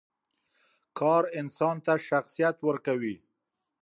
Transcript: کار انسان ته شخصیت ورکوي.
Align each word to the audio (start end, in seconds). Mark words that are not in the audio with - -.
کار 0.99 1.23
انسان 1.39 1.75
ته 1.85 1.93
شخصیت 2.07 2.55
ورکوي. 2.67 3.15